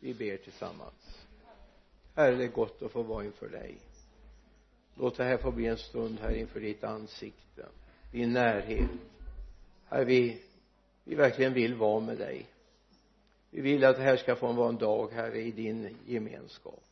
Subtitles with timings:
[0.00, 1.26] vi ber tillsammans.
[2.14, 3.78] Herre det är gott att få vara inför dig.
[4.94, 7.66] Låt det här få bli en stund här inför ditt ansikte
[8.12, 8.90] din närhet.
[9.84, 10.42] Herre vi
[11.04, 12.46] vi verkligen vill vara med dig.
[13.50, 16.84] Vi vill att det här ska få vara en dag herre i din gemenskap.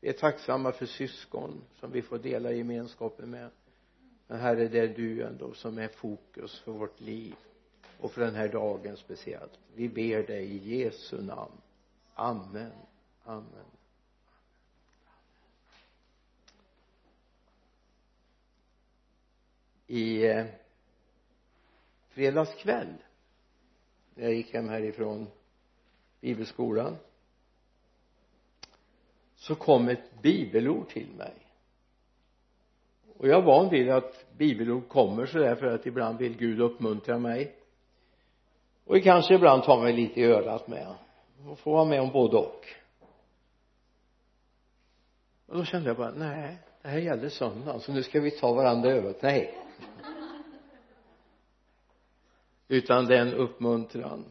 [0.00, 3.50] Vi är tacksamma för syskon som vi får dela gemenskapen med.
[4.26, 7.34] Men herre det är du ändå som är fokus för vårt liv
[8.00, 9.58] och för den här dagen speciellt.
[9.74, 11.60] Vi ber dig i Jesu namn
[12.14, 12.72] amen.
[13.24, 13.64] Amen.
[19.86, 20.46] I eh,
[22.08, 22.94] fredags kväll
[24.14, 25.26] när jag gick hem härifrån
[26.20, 26.96] bibelskolan
[29.34, 31.34] så kom ett bibelord till mig.
[33.16, 37.18] Och jag är van vid att bibelord kommer sådär för att ibland vill Gud uppmuntra
[37.18, 37.56] mig.
[38.84, 40.94] Och kanske ibland tar mig lite i örat med
[41.46, 42.66] och får vara med om både och.
[45.46, 48.52] Och då kände jag bara nej det här gäller söndagen så nu ska vi ta
[48.52, 49.58] varandra i nej.
[52.68, 54.24] Utan det är en uppmuntran.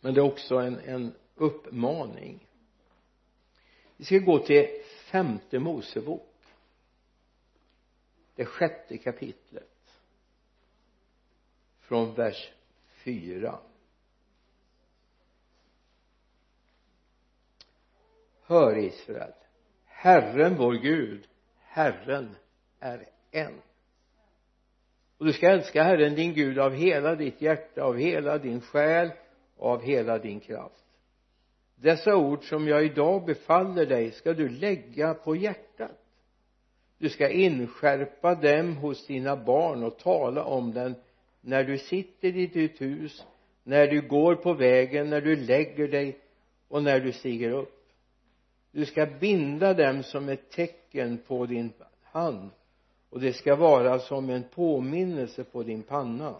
[0.00, 2.48] Men det är också en, en uppmaning.
[3.96, 4.66] Vi ska gå till
[5.10, 6.34] femte Mosebok.
[8.34, 10.00] Det sjätte kapitlet.
[11.80, 12.50] Från vers
[13.04, 13.58] fyra.
[18.52, 19.32] Hör Israel.
[19.84, 21.28] Herren vår Gud
[21.72, 22.36] Herren
[22.80, 23.52] är en.
[25.18, 29.10] Och du ska älska Herren din Gud av hela ditt hjärta av hela din själ
[29.56, 30.84] och av hela din kraft.
[31.74, 35.98] Dessa ord som jag idag befaller dig ska du lägga på hjärtat.
[36.98, 40.94] Du ska inskärpa dem hos dina barn och tala om den
[41.40, 43.26] när du sitter i ditt hus
[43.62, 46.18] när du går på vägen när du lägger dig
[46.68, 47.81] och när du stiger upp
[48.72, 52.50] du ska binda dem som ett tecken på din hand.
[53.10, 56.36] Och det ska vara som en påminnelse på din panna.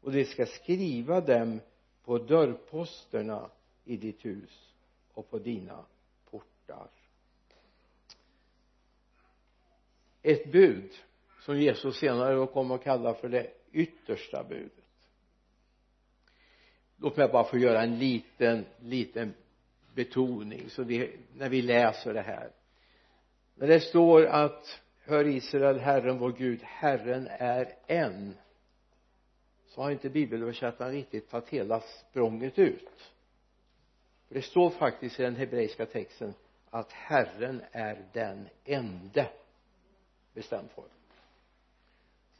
[0.00, 1.60] Och det ska skriva dem
[2.04, 3.50] på dörrposterna
[3.84, 4.74] i ditt hus
[5.14, 5.84] och på dina
[6.30, 6.88] portar.
[10.22, 10.90] Ett bud
[11.40, 14.72] som Jesus senare kom kommer att kalla för det yttersta budet.
[16.96, 19.34] Låt mig bara få göra en liten liten
[19.94, 20.70] betoning.
[20.70, 22.50] Så vi, när vi läser det här.
[23.54, 28.34] När det står att hör Israel Herren vår Gud Herren är en.
[29.66, 33.12] Så har inte bibelöversättaren riktigt tagit hela språnget ut.
[34.28, 36.34] För det står faktiskt i den hebreiska texten
[36.70, 39.28] att Herren är den ende
[40.34, 40.88] bestämd form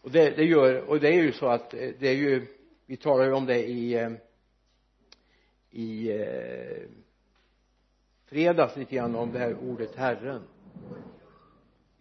[0.05, 2.47] och det, det gör och det är ju så att eh, det är ju
[2.87, 4.11] vi talar ju om det i eh,
[5.71, 6.89] i eh,
[8.35, 10.43] fredags lite grann om det här ordet Herren.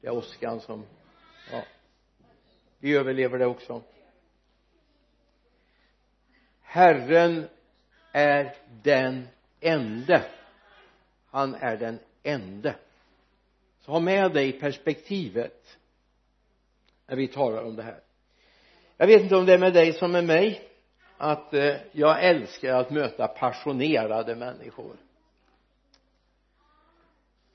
[0.02, 0.86] Det är åskan som
[1.52, 1.64] ja.
[2.80, 3.82] Vi överlever det också.
[6.62, 7.48] Herren
[8.12, 9.28] är den
[9.60, 10.24] ende.
[11.30, 12.76] Han är den ende.
[13.80, 15.78] Så ha med dig perspektivet
[17.08, 18.00] när vi talar om det här.
[18.98, 20.70] Jag vet inte om det är med dig som med mig
[21.18, 24.98] att eh, jag älskar att möta passionerade människor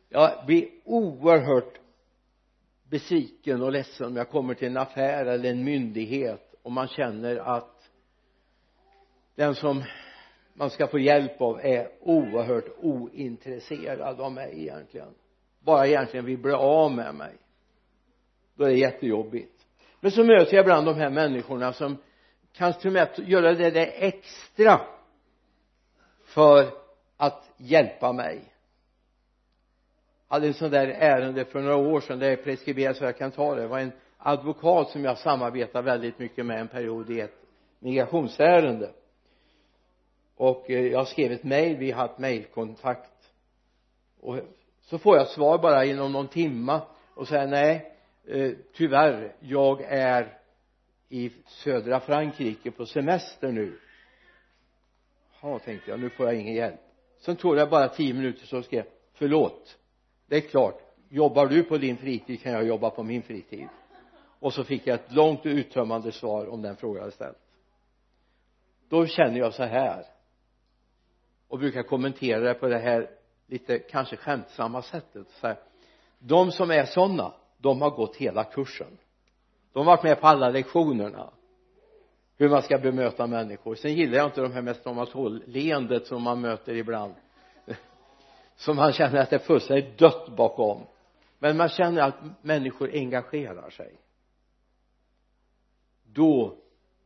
[0.09, 1.79] jag blir oerhört
[2.91, 7.37] besviken och ledsen om jag kommer till en affär eller en myndighet och man känner
[7.37, 7.91] att
[9.35, 9.85] den som
[10.55, 15.15] man ska få hjälp av är oerhört ointresserad av mig egentligen.
[15.61, 17.33] Bara egentligen vill bli av med mig.
[18.55, 19.67] Då är det jättejobbigt.
[20.01, 21.97] Men så möter jag ibland de här människorna som
[22.53, 24.81] kanske till och med göra det där extra
[26.25, 26.71] för
[27.17, 28.53] att hjälpa mig
[30.29, 33.31] hade en sån där ärende för några år sedan det är preskriberat så jag kan
[33.31, 33.61] ta det.
[33.61, 37.41] Det var en advokat som jag samarbetade väldigt mycket med en period i ett
[37.79, 38.91] migrationsärende.
[40.37, 43.33] Och eh, jag skrev ett mejl vi har haft mejlkontakt.
[44.21, 44.39] Och
[44.81, 46.83] så får jag svar bara inom någon timma
[47.15, 47.93] och säger nej
[48.27, 50.39] eh, tyvärr jag är
[51.09, 53.79] i södra Frankrike på semester nu.
[55.43, 56.81] Ja tänkte jag nu får jag ingen hjälp.
[57.19, 59.79] Sen tog det bara tio minuter så skrev jag förlåt
[60.29, 63.69] det är klart jobbar du på din fritid kan jag jobba på min fritid.
[64.41, 67.39] Och så fick jag ett långt och uttömmande svar om den fråga jag hade ställt.
[68.89, 70.05] Då känner jag så här
[71.49, 73.11] och brukar kommentera det på det här
[73.47, 75.27] lite kanske skämtsamma sättet.
[75.31, 75.59] Så här,
[76.19, 78.99] de som är sådana de har gått hela kursen.
[79.73, 81.31] De har varit med på alla lektionerna.
[82.37, 83.75] Hur man ska bemöta människor.
[83.75, 84.85] Sen gillar jag inte de här mest
[85.47, 87.15] leendet som man möter ibland
[88.59, 90.87] som man känner att det är fullständigt dött bakom.
[91.39, 93.95] Men man känner att människor engagerar sig.
[96.05, 96.59] Då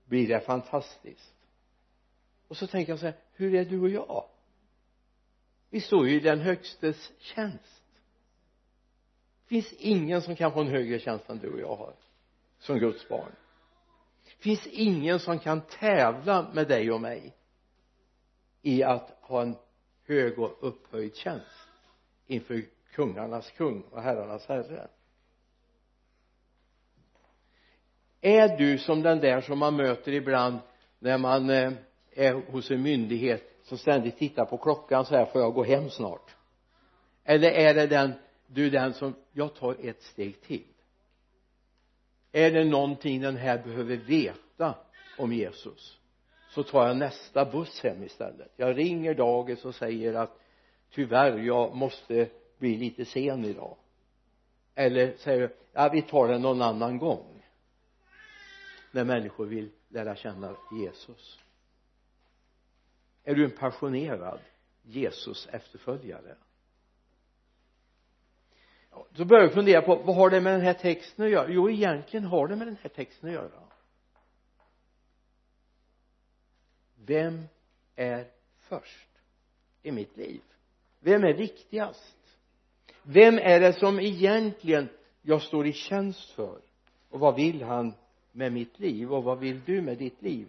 [0.05, 1.35] blir det fantastiskt.
[2.49, 4.25] Och så tänker jag så här hur är du och jag?
[5.71, 7.83] Vi står ju i den högstes tjänst.
[9.43, 11.95] Det finns ingen som kan få en högre tjänst än du och jag har
[12.59, 13.33] som Guds barn.
[14.25, 17.37] Det finns ingen som kan tävla med dig och mig
[18.63, 19.57] i att ha en
[20.07, 21.69] hög och upphöjd tjänst
[22.27, 22.63] inför
[22.93, 24.89] kungarnas kung och herrarnas herre.
[28.21, 30.59] Är du som den där som man möter ibland
[30.99, 31.73] när man eh,
[32.11, 35.91] är hos en myndighet som ständigt tittar på klockan så här får jag gå hem
[35.91, 36.37] snart?
[37.25, 38.13] Eller är det den
[38.47, 40.65] du den som jag tar ett steg till.
[42.33, 44.75] Är det någonting den här behöver veta
[45.19, 45.99] om Jesus?
[46.55, 48.53] Så tar jag nästa buss hem istället.
[48.57, 50.39] Jag ringer dagis och säger att
[50.91, 52.29] tyvärr jag måste
[52.59, 53.77] bli lite sen idag.
[54.75, 57.43] Eller säger ja vi tar det någon annan gång.
[58.91, 61.39] När människor vill lära känna Jesus.
[63.25, 64.41] Är du en passionerad
[64.83, 66.37] Jesus efterföljare
[69.11, 71.49] då börjar jag fundera på vad har det med den här texten att göra?
[71.49, 73.62] Jo egentligen har det med den här texten att göra.
[77.07, 77.45] Vem
[77.97, 78.27] är
[78.59, 79.09] först
[79.83, 80.41] i mitt liv?
[81.01, 82.17] Vem är viktigast?
[83.03, 84.89] Vem är det som egentligen
[85.23, 86.61] jag står i tjänst för?
[87.11, 87.95] Och vad vill han
[88.33, 89.13] med mitt liv?
[89.13, 90.49] Och vad vill du med ditt liv?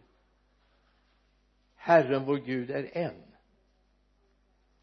[1.75, 3.23] Herren vår Gud är en.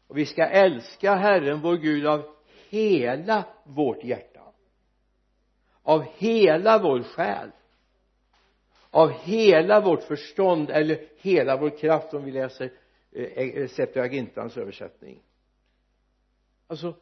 [0.07, 2.35] Och vi ska älska Herren vår Gud av
[2.69, 4.41] hela vårt hjärta.
[5.83, 7.51] Av hela vår själ
[8.91, 12.71] av hela vårt förstånd eller hela vår kraft om vi läser
[13.11, 15.21] eh, eh Septuagintans översättning.
[16.67, 16.95] Alltså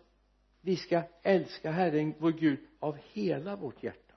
[0.62, 4.14] vi ska älska Herren vår Gud av hela vårt hjärta.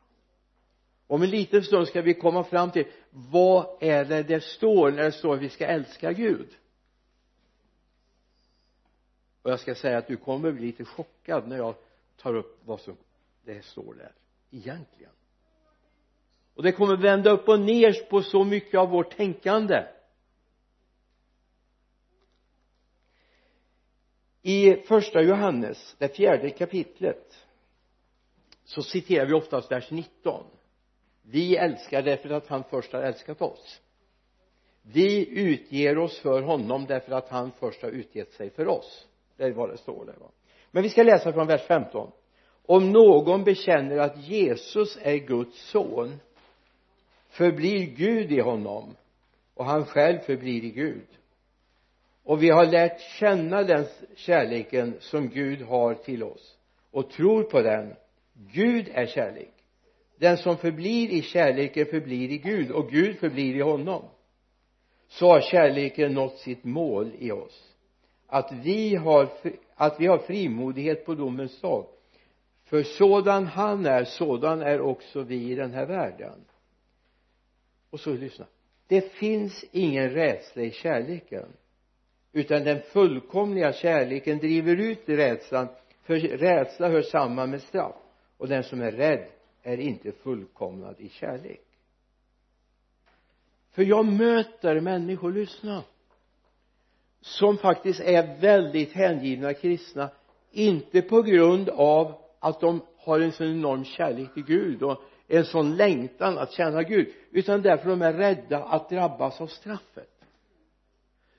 [1.07, 5.03] Om en liten stund ska vi komma fram till vad är det det står när
[5.03, 6.49] det står att vi ska älska Gud?
[9.43, 11.75] Och jag ska säga att du kommer bli lite chockad när jag
[12.17, 12.97] tar upp vad som
[13.45, 14.13] det står där
[14.51, 15.13] egentligen
[16.55, 19.85] och det kommer vända upp och ner på så mycket av vårt tänkande.
[24.43, 27.47] I första Johannes det fjärde kapitlet
[28.65, 30.45] så citerar vi oftast vers 19
[31.23, 33.81] vi älskar därför att han först har älskat oss.
[34.83, 39.07] Vi utger oss för honom därför att han först har utgett sig för oss.
[39.37, 40.31] Det är vad det står där va?
[40.71, 42.11] Men vi ska läsa från vers 15
[42.67, 46.21] om någon bekänner att Jesus är Guds son
[47.33, 48.97] förblir Gud i honom
[49.55, 51.07] och han själv förblir i Gud.
[52.25, 53.85] Och vi har lärt känna den
[54.15, 56.57] kärleken som Gud har till oss
[56.91, 57.95] och tror på den.
[58.35, 59.53] Gud är kärlek.
[60.19, 64.03] Den som förblir i kärleken förblir i Gud och Gud förblir i honom.
[65.09, 67.75] Så har kärleken nått sitt mål i oss.
[68.27, 69.29] Att vi har
[69.75, 71.87] att vi har frimodighet på domens dag.
[72.65, 76.45] För sådan han är sådan är också vi i den här världen
[77.93, 78.47] och så lyssna.
[78.87, 81.47] Det finns ingen rädsla i kärleken
[82.33, 85.69] utan den fullkomliga kärleken driver ut rädslan
[86.03, 87.95] för rädsla hör samman med straff
[88.37, 89.27] och den som är rädd
[89.63, 91.65] är inte fullkomnad i kärlek.
[93.71, 95.85] För jag möter människor, lyssna
[97.21, 100.11] som faktiskt är väldigt hängivna kristna
[100.51, 105.03] inte på grund av att de har en sån enorm kärlek till Gud och
[105.39, 110.25] en sån längtan att tjäna Gud utan därför de är rädda att drabbas av straffet.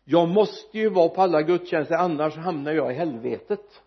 [0.03, 3.81] Jag måste ju vara på alla gudstjänster annars hamnar jag i helvetet.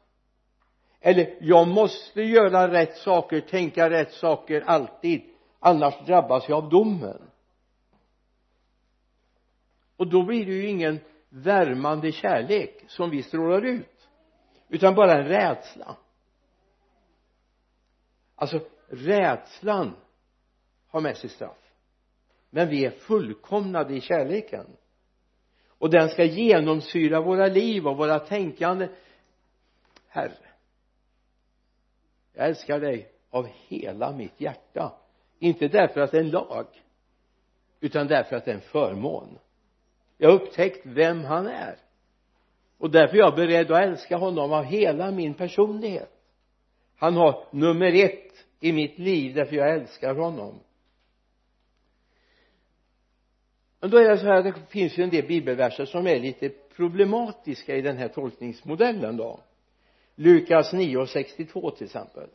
[1.00, 5.22] Eller jag måste göra rätt saker tänka rätt saker alltid
[5.58, 7.22] annars drabbas jag av domen.
[9.96, 14.08] Och då blir det ju ingen värmande kärlek som vi strålar ut
[14.68, 15.96] utan bara en rädsla.
[18.34, 19.96] Alltså rädslan
[20.88, 21.72] har med sig straff.
[22.50, 24.66] Men vi är fullkomnade i kärleken.
[25.78, 28.88] Och den ska genomsyra våra liv och våra tänkande.
[30.08, 30.46] Herre
[32.36, 34.92] jag älskar dig av hela mitt hjärta.
[35.38, 36.66] Inte därför att det är en lag
[37.80, 39.38] utan därför att det är en förmån.
[40.18, 41.76] Jag har upptäckt vem han är.
[42.78, 46.12] Och därför är jag beredd att älska honom av hela min personlighet.
[46.96, 48.25] Han har nummer ett
[48.60, 50.60] i mitt liv därför jag älskar honom.
[53.80, 56.20] Men då är det så här att det finns ju en del bibelverser som är
[56.20, 59.40] lite problematiska i den här tolkningsmodellen då.
[60.14, 62.28] Lukas 9.62 till exempel.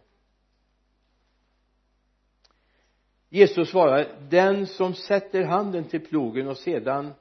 [3.29, 7.13] Jesus svarar den som sätter handen till plogen och sedan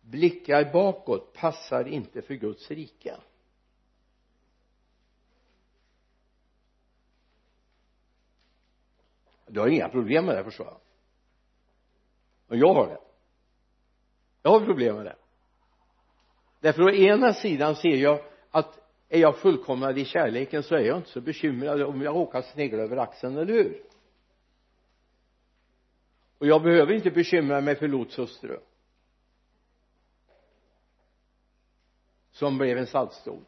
[0.00, 3.16] blickar bakåt passar inte för Guds rike.
[9.54, 10.80] Du har inga problem med det förstår jag.
[12.46, 12.98] Men jag har det.
[14.42, 15.16] Jag har problem med det.
[16.60, 18.20] Därför å ena sidan ser jag
[18.50, 22.42] att är jag fullkomnad i kärleken så är jag inte så bekymrad om jag råkar
[22.42, 23.82] snegla över axeln, eller hur?
[26.38, 28.58] Och jag behöver inte bekymra mig för Lots hustru
[32.32, 33.44] som blev en saltstod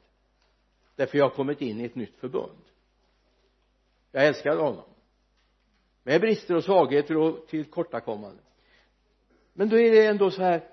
[0.97, 2.63] därför jag har kommit in i ett nytt förbund.
[4.13, 4.96] Jag älskar honom
[6.07, 8.45] med brister och svagheter och tillkortakommanden.
[9.55, 10.65] Men då är det ändå så här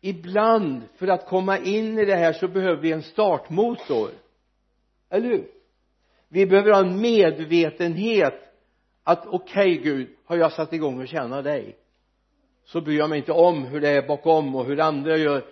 [0.00, 4.10] ibland för att komma in i det här så behöver vi en startmotor.
[5.10, 5.48] Eller hur?
[6.28, 8.34] Vi behöver ha en medvetenhet
[9.02, 11.76] att okej okay, Gud har jag satt igång att tjäna dig
[12.64, 15.44] så bryr jag mig inte om hur det är bakom och hur andra gör.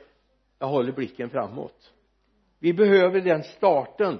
[0.58, 1.92] Jag håller blicken framåt.
[2.58, 4.18] Vi behöver den starten.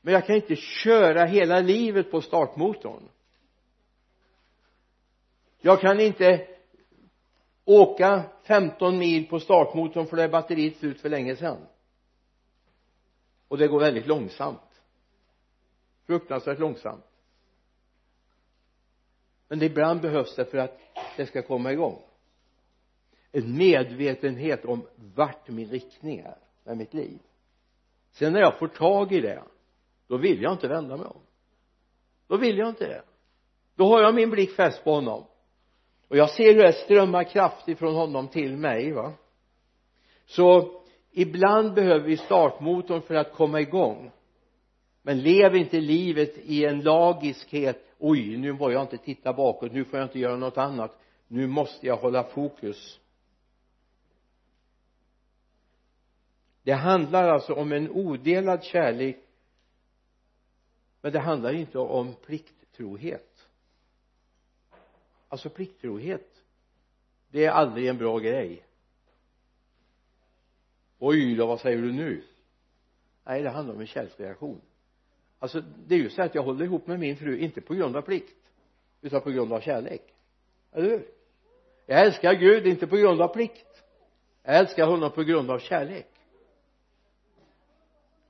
[0.00, 3.02] Men jag kan inte köra hela livet på startmotorn
[5.60, 6.46] jag kan inte
[7.64, 11.66] åka 15 mil på startmotorn för det är batteriet slut för länge sedan.
[13.48, 14.82] Och det går väldigt långsamt.
[16.06, 17.04] Fruktansvärt långsamt.
[19.48, 20.80] Men ibland behövs det för att
[21.16, 22.02] det ska komma igång.
[23.32, 27.18] En medvetenhet om vart min riktning är med mitt liv.
[28.10, 29.42] Sen när jag får tag i det
[30.06, 31.20] då vill jag inte vända mig om.
[32.26, 33.02] Då vill jag inte det.
[33.74, 35.24] Då har jag min blick fäst på honom
[36.08, 39.12] och jag ser hur det strömmar kraft ifrån honom till mig va.
[40.26, 40.72] Så
[41.10, 44.10] ibland behöver vi startmotorn för att komma igång.
[45.02, 47.84] Men lev inte livet i en lagiskhet.
[47.98, 49.72] Oj nu får jag inte titta bakåt.
[49.72, 50.98] Nu får jag inte göra något annat.
[51.28, 53.00] Nu måste jag hålla fokus.
[56.62, 59.16] Det handlar alltså om en odelad kärlek.
[61.02, 63.27] Men det handlar inte om plikttrohet
[65.28, 66.42] alltså plikttrohet
[67.30, 68.64] det är aldrig en bra grej.
[70.98, 72.22] Oj då vad säger du nu?
[73.24, 74.60] Nej det handlar om en kärleksreaktion
[75.38, 77.96] alltså det är ju så att jag håller ihop med min fru inte på grund
[77.96, 78.52] av plikt
[79.00, 80.14] utan på grund av kärlek.
[80.72, 81.06] Eller hur?
[81.86, 83.82] Jag älskar Gud inte på grund av plikt.
[84.42, 86.10] Jag älskar honom på grund av kärlek.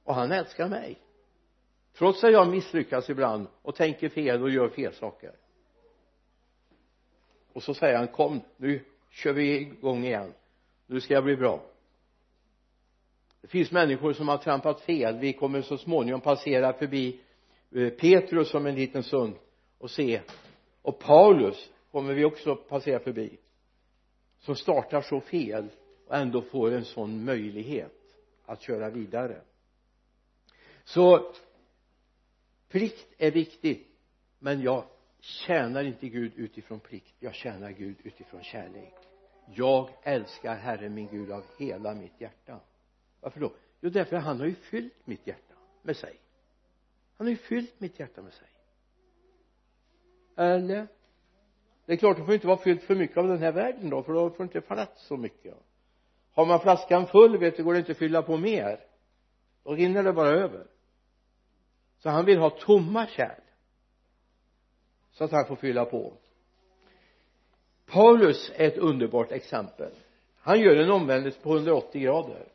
[0.05, 0.99] Och han älskar mig.
[1.95, 5.33] Trots att jag misslyckas ibland och tänker fel och gör fel saker
[7.52, 10.33] och så säger han kom nu kör vi igång igen.
[10.87, 11.62] Nu ska jag bli bra.
[13.40, 15.19] Det finns människor som har trampat fel.
[15.19, 17.21] Vi kommer så småningom passera förbi
[17.75, 19.35] eh, Petrus om en liten stund
[19.78, 20.21] och se.
[20.83, 23.38] Och Paulus kommer vi också passera förbi
[24.38, 25.69] som startar så fel
[26.07, 27.93] och ändå får en sån möjlighet
[28.45, 29.40] att köra vidare.
[30.85, 31.33] Så
[32.69, 33.87] plikt är viktigt
[34.38, 34.85] men jag
[35.28, 38.94] tjänar inte Gud utifrån plikt jag tjänar Gud utifrån kärlek.
[39.54, 42.61] Jag älskar Herren min Gud av hela mitt hjärta.
[43.20, 43.52] Varför då?
[43.80, 46.20] Jo därför att han har ju fyllt mitt hjärta med sig.
[47.16, 48.49] Han har ju fyllt mitt hjärta med sig.
[50.37, 50.87] Eller?
[51.87, 54.02] Det är klart det får inte vara fyllt för mycket av den här världen då
[54.02, 55.54] för då får det inte plats så mycket.
[56.32, 58.80] Har man flaskan full vet du går det inte att fylla på mer.
[59.64, 60.66] Då rinner det bara över.
[61.99, 63.48] Så han vill ha tomma kärl
[65.19, 66.13] så att han får fylla på.
[67.87, 69.91] Paulus är ett underbart exempel.
[70.41, 72.47] Han gör en omvändelse på 180 grader.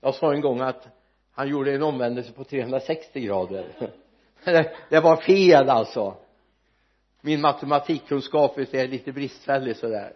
[0.00, 0.88] Jag sa en gång att
[1.32, 3.92] han gjorde en omvändelse på 360 grader.
[4.88, 6.16] Det var fel alltså.
[7.20, 10.12] Min matematikkunskap är lite bristfällig sådär.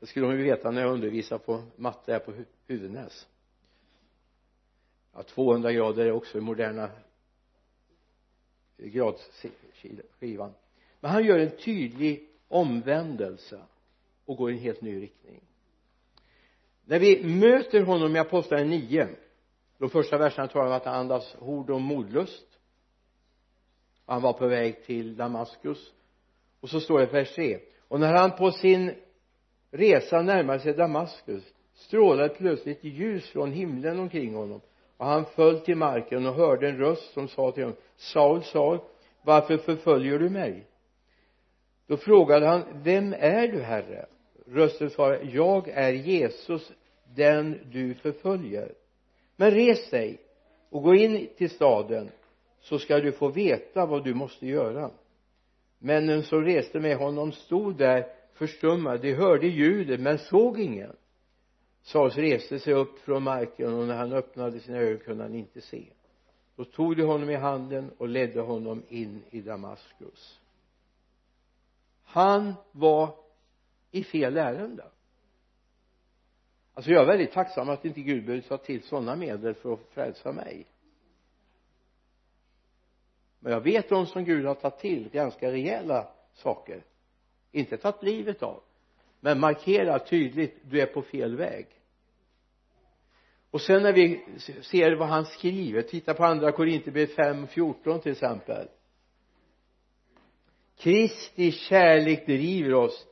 [0.00, 2.32] Det skulle de ju veta när jag undervisar på matte här på
[2.66, 3.26] Huvudnäs
[5.14, 6.90] ja 200 grader är också moderna
[8.88, 10.52] gradskivan
[11.00, 13.60] men han gör en tydlig omvändelse
[14.24, 15.40] och går i en helt ny riktning.
[16.84, 19.08] När vi möter honom i apostlagärningarna 9
[19.78, 22.46] de första verserna talar om att han andas hord och modlust.
[24.06, 25.92] Han var på väg till Damaskus.
[26.60, 28.94] Och så står det i vers 3 och när han på sin
[29.70, 34.60] resa närmade sig Damaskus strålade plötsligt ljus från himlen omkring honom
[35.02, 38.78] och han föll till marken och hörde en röst som sa till honom Saul, Saul
[39.22, 40.66] varför förföljer du mig?
[41.86, 44.06] Då frågade han vem är du herre?
[44.46, 46.72] Rösten svarade jag är Jesus
[47.14, 48.74] den du förföljer.
[49.36, 50.18] Men res dig
[50.70, 52.10] och gå in till staden
[52.60, 54.90] så ska du få veta vad du måste göra.
[55.78, 58.98] Männen som reste med honom stod där förstummade.
[58.98, 60.96] De hörde ljudet men såg ingen.
[61.82, 65.60] Saulus reste sig upp från marken och när han öppnade sina ögon kunde han inte
[65.60, 65.92] se.
[66.56, 70.40] Då tog de honom i handen och ledde honom in i Damaskus.
[72.02, 73.14] Han var
[73.90, 74.84] i fel ärende.
[76.74, 79.80] Alltså jag är väldigt tacksam att inte Gud behövde ta till sådana medel för att
[79.90, 80.66] frälsa mig.
[83.38, 86.84] Men jag vet de som Gud har tagit till ganska rejäla saker.
[87.52, 88.62] Inte tagit livet av
[89.24, 91.66] men markera tydligt du är på fel väg.
[93.50, 94.24] Och sen när vi
[94.62, 98.68] ser vad han skriver titta på andra Korinthierbrevet 5.14 till exempel.
[100.76, 103.06] Kristi kärlek driver oss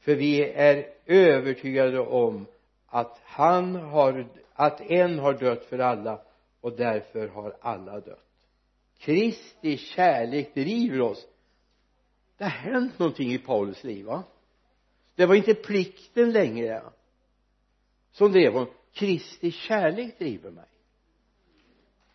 [0.00, 2.46] för vi är övertygade om
[2.86, 6.22] att han har att en har dött för alla
[6.60, 8.26] och därför har alla dött.
[8.98, 11.26] Kristi kärlek driver oss.
[12.36, 14.22] Det har hänt någonting i Paulus liv va?
[15.16, 16.82] Det var inte plikten längre
[18.12, 18.68] som drev honom.
[18.92, 20.64] Kristi kärlek driver mig.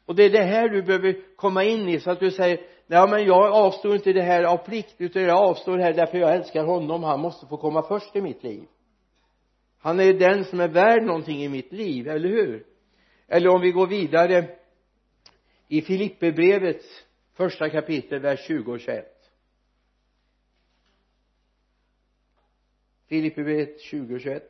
[0.06, 3.10] Och det är det här du behöver komma in i så att du säger nej
[3.10, 6.36] men jag avstår inte det här av plikt utan jag avstår det här därför jag
[6.36, 7.04] älskar honom.
[7.04, 8.64] Han måste få komma först i mitt liv.
[9.80, 12.66] Han är den som är värd någonting i mitt liv, eller hur?
[13.28, 14.46] Eller om vi går vidare
[15.68, 19.11] i Filipperbrevets första kapitel vers 20 och 21
[23.12, 24.44] Filipperbrevet 20 och 21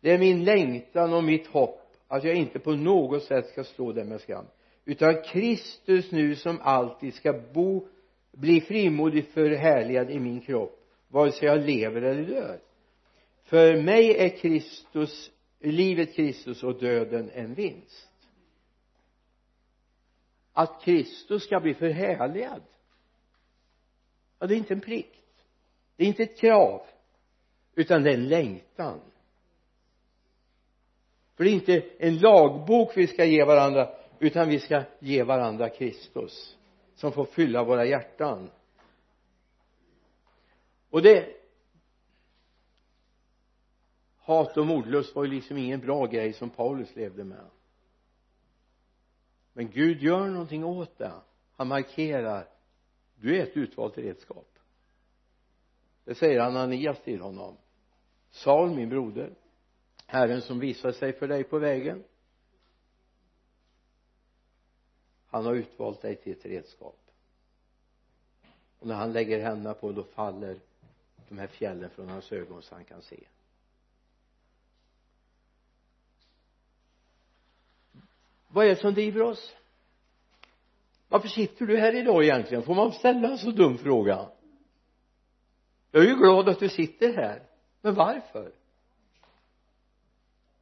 [0.00, 3.92] det är min längtan och mitt hopp att jag inte på något sätt ska stå
[3.92, 4.46] där med skam
[4.84, 7.88] utan Kristus nu som alltid ska bo
[8.32, 12.60] bli frimodigt förhärligad i min kropp vare sig jag lever eller dör.
[13.42, 18.10] För mig är Kristus livet Kristus och döden en vinst.
[20.52, 22.62] Att Kristus ska bli förhärligad
[24.38, 25.44] ja det är inte en plikt.
[25.96, 26.82] Det är inte ett krav
[27.80, 29.00] utan det är en längtan.
[31.34, 35.68] För det är inte en lagbok vi ska ge varandra utan vi ska ge varandra
[35.68, 36.56] Kristus
[36.94, 38.50] som får fylla våra hjärtan.
[40.90, 41.36] Och det
[44.16, 47.44] hat och mordlust var ju liksom ingen bra grej som Paulus levde med.
[49.52, 51.12] Men Gud gör någonting åt det.
[51.56, 52.48] Han markerar
[53.14, 54.58] du är ett utvalt redskap.
[56.04, 57.56] Det säger Ananias till honom.
[58.30, 59.34] Saul min broder
[60.10, 62.04] Herren som visar sig för dig på vägen.
[65.26, 66.98] Han har utvalt dig till ett redskap.
[68.78, 70.60] Och när han lägger händerna på då faller
[71.28, 73.20] de här fjällen från hans ögon så han kan se.
[78.48, 79.56] Vad är det som driver oss?
[81.08, 82.62] Varför sitter du här idag egentligen?
[82.62, 84.28] Får man ställa en så dum fråga?
[85.90, 87.49] Jag är ju glad att du sitter här
[87.80, 88.52] men varför?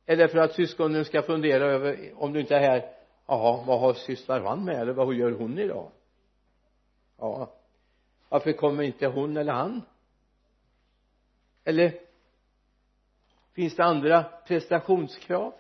[0.07, 2.95] Är det för att syskonen ska fundera över om du inte är här?
[3.27, 4.81] Jaha vad har syster han med?
[4.81, 5.91] Eller vad gör hon idag?
[7.17, 7.55] Ja.
[8.29, 9.83] Varför kommer inte hon eller han?
[11.65, 12.01] Eller
[13.53, 15.53] finns det andra prestationskrav?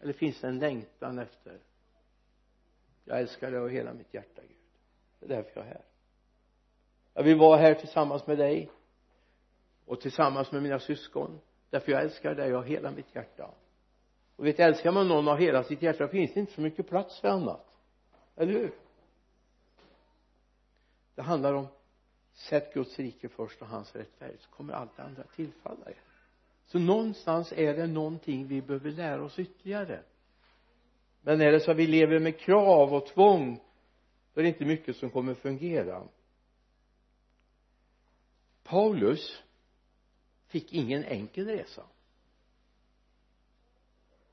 [0.00, 1.58] Eller finns det en längtan efter
[3.08, 4.56] jag älskar dig av hela mitt hjärta Gud.
[5.20, 5.84] Det är därför jag är här.
[7.14, 8.70] Jag vill vara här tillsammans med dig
[9.88, 13.50] och tillsammans med mina syskon därför jag älskar dig av hela mitt hjärta.
[14.36, 17.20] Och vet älskar man någon av hela sitt hjärta finns det inte så mycket plats
[17.20, 17.66] för annat.
[18.36, 18.74] Eller hur?
[21.14, 21.66] Det handlar om
[22.32, 26.00] sätt Guds rike först och hans rättfärdighet så kommer allt det andra tillfalla er.
[26.66, 30.02] Så någonstans är det någonting vi behöver lära oss ytterligare.
[31.20, 33.60] Men är det så att vi lever med krav och tvång
[34.34, 36.02] då är det inte mycket som kommer fungera.
[38.62, 39.42] Paulus
[40.48, 41.82] fick ingen enkel resa.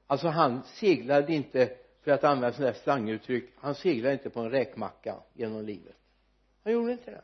[0.08, 4.50] Alltså han seglade inte för att använda sådana där slanguttryck han seglade inte på en
[4.50, 5.96] räkmacka genom livet.
[6.64, 7.22] Han gjorde inte det.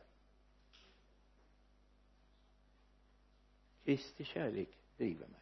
[3.84, 5.40] Kristi kärlek driver mig.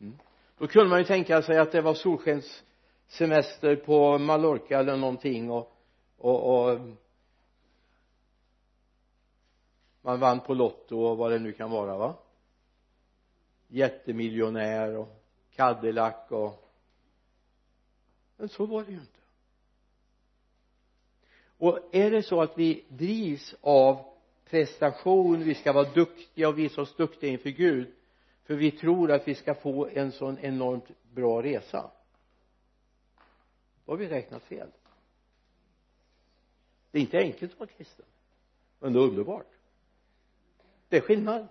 [0.00, 0.18] Mm.
[0.58, 5.76] då kunde man ju tänka sig att det var solskenssemester på Mallorca eller någonting och,
[6.16, 6.80] och, och
[10.02, 12.21] man vann på Lotto och vad det nu kan vara va?
[13.72, 16.58] Jättemiljonär och Cadillac och
[18.36, 19.20] men så var det ju inte.
[21.58, 26.80] Och är det så att vi drivs av prestation vi ska vara duktiga och visa
[26.80, 27.94] oss duktiga inför Gud
[28.44, 31.90] för vi tror att vi ska få en sån enormt bra resa?
[33.84, 34.68] Då har vi räknat fel.
[36.90, 38.06] Det är inte enkelt att vara kristen
[38.78, 39.50] men det är underbart.
[40.88, 41.48] Det är skillnad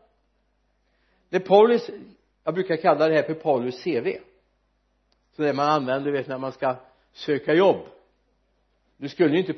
[1.32, 1.90] det Paulus
[2.44, 4.18] jag brukar kalla det här för Paulus CV
[5.32, 6.76] så det man använder vet när man ska
[7.12, 7.86] söka jobb.
[8.98, 9.54] Nu skulle ju inte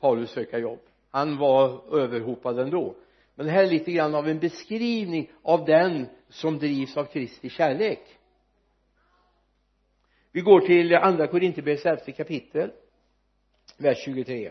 [0.00, 0.80] Paulus söka jobb.
[1.10, 2.94] Han var överhopad ändå.
[3.34, 7.50] Men det här är lite grann av en beskrivning av den som drivs av Kristi
[7.50, 8.18] kärlek.
[10.32, 12.70] Vi går till andra Korinthierbrevets elfte kapitel
[13.78, 14.50] vers 23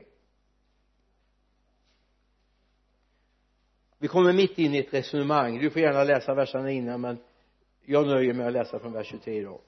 [3.99, 5.59] vi kommer mitt in i ett resonemang.
[5.59, 7.17] Du får gärna läsa verserna innan men
[7.85, 9.59] jag nöjer mig med att läsa från vers 23 idag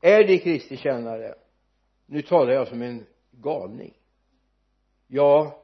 [0.00, 1.34] är det Kristi tjänare?
[2.06, 3.94] Nu talar jag som en galning.
[5.06, 5.62] Ja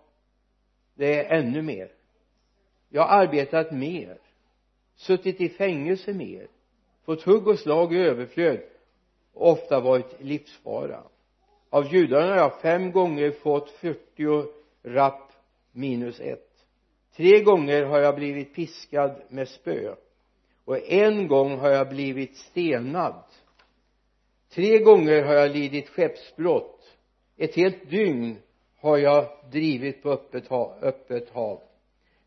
[0.94, 1.92] det är ännu mer.
[2.88, 4.18] Jag har arbetat mer
[4.96, 6.46] suttit i fängelse mer
[7.04, 8.60] fått hugg och slag i överflöd
[9.32, 11.02] och ofta varit livsfara.
[11.70, 14.52] Av judarna har jag fem gånger fått 40
[14.82, 15.32] rapp
[15.72, 16.51] minus ett
[17.16, 19.94] tre gånger har jag blivit piskad med spö.
[20.64, 23.22] Och en gång har jag blivit stenad
[24.54, 26.96] tre gånger har jag lidit skeppsbrott.
[27.36, 28.36] Ett helt dygn
[28.80, 31.60] har jag drivit på öppet hav, öppet hav.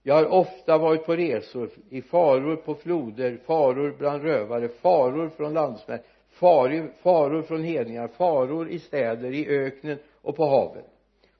[0.04, 5.54] Jag har ofta varit på resor i faror på floder faror bland rövare faror från
[5.54, 10.84] landsmän faror, faror från hedningar faror i städer i öknen och på haven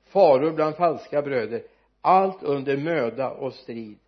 [0.04, 1.62] faror bland falska bröder
[2.06, 3.98] allt under möda och strid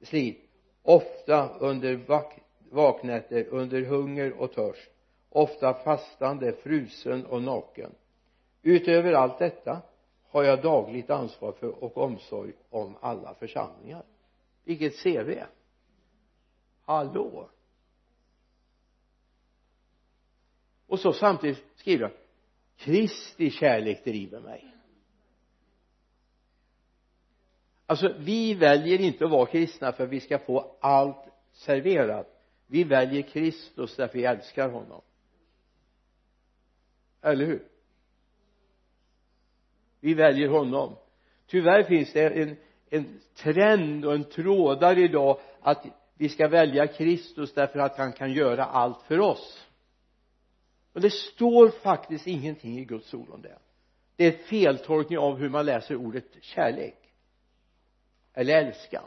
[0.00, 0.50] slit
[0.82, 2.38] ofta under vak
[2.70, 4.90] vaknätter under hunger och törst
[5.28, 7.94] ofta fastande frusen och naken.
[8.62, 9.82] Utöver allt detta
[10.28, 14.04] har jag dagligt ansvar för och omsorg om alla församlingar.
[14.64, 15.42] Vilket CV
[16.84, 17.48] hallå.
[20.86, 22.12] Och så samtidigt skriver jag
[22.76, 24.75] Kristi kärlek driver mig.
[27.86, 32.26] Alltså vi väljer inte att vara kristna för att vi ska få allt serverat.
[32.66, 35.02] Vi väljer Kristus därför vi älskar honom.
[37.22, 37.68] Eller hur?
[40.00, 40.96] Vi väljer honom.
[41.46, 42.56] Tyvärr finns det en,
[42.90, 48.32] en trend och en trådar idag att vi ska välja Kristus därför att han kan
[48.32, 49.66] göra allt för oss.
[50.92, 53.58] Och det står faktiskt ingenting i Guds ord om det.
[54.16, 57.05] Det är feltolkning av hur man läser ordet kärlek
[58.36, 59.02] eller älska.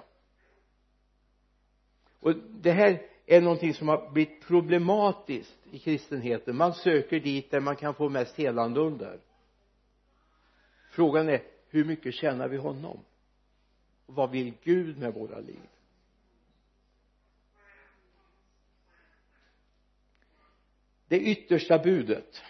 [2.19, 6.55] Och det här är någonting som har blivit problematiskt i kristenheten.
[6.55, 9.19] Man söker dit där man kan få mest helande under.
[10.91, 12.99] Frågan är hur mycket tjänar vi honom?
[14.05, 15.59] Och vad vill Gud med våra liv?
[21.07, 22.41] Det yttersta budet.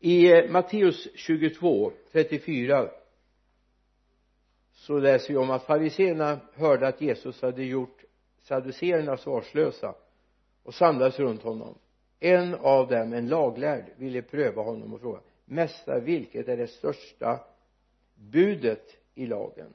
[0.00, 2.90] I Matteus 22 34
[4.88, 8.04] så läser vi om att fariseerna hörde att Jesus hade gjort
[8.42, 9.94] saduceerna svarslösa
[10.62, 11.74] och samlades runt honom.
[12.20, 17.40] En av dem en laglärd ville pröva honom och fråga mästare vilket är det största
[18.14, 19.72] budet i lagen?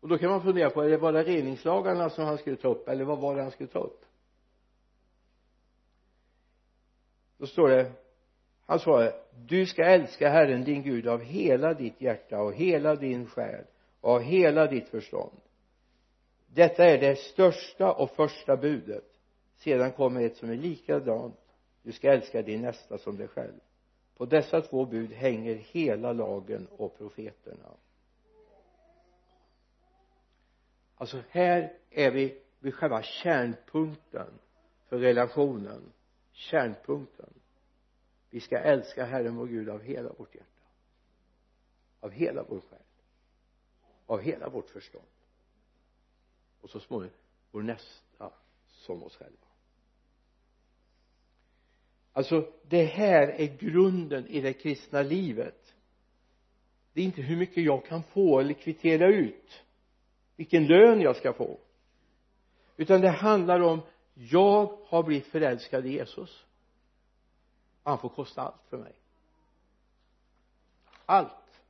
[0.00, 2.88] Och då kan man fundera på är det bara reningslagarna som han skulle ta upp
[2.88, 4.04] eller vad var det han skulle ta upp?
[7.38, 7.92] Då står det
[8.66, 13.26] han svarade du ska älska Herren din Gud av hela ditt hjärta och hela din
[13.26, 13.64] själ
[14.00, 15.40] och av hela ditt förstånd.
[16.46, 19.04] Detta är det största och första budet.
[19.54, 21.40] Sedan kommer ett som är likadant.
[21.82, 23.60] Du ska älska din nästa som dig själv.
[24.16, 27.76] På dessa två bud hänger hela lagen och profeterna.
[30.94, 34.38] Alltså här är vi vid själva kärnpunkten
[34.88, 35.92] för relationen.
[36.32, 37.34] Kärnpunkten
[38.34, 40.62] vi ska älska Herren vår Gud av hela vårt hjärta.
[42.00, 42.78] Av hela vår själ.
[44.06, 45.06] Av hela vårt förstånd.
[46.60, 47.16] Och så småningom
[47.50, 48.32] vår nästa
[48.66, 49.46] som oss själva.
[52.12, 55.74] Alltså det här är grunden i det kristna livet.
[56.92, 59.62] Det är inte hur mycket jag kan få eller kvittera ut.
[60.36, 61.58] Vilken lön jag ska få.
[62.76, 63.80] Utan det handlar om
[64.14, 66.44] jag har blivit förälskad i Jesus
[67.84, 68.92] han får kosta allt för mig.
[71.06, 71.60] Allt.